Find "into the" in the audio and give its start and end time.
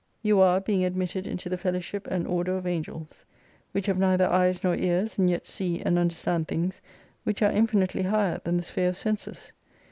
1.27-1.59